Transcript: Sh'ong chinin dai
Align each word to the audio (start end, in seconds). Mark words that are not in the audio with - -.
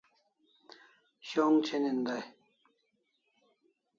Sh'ong 1.27 1.57
chinin 1.65 1.99
dai 2.05 2.25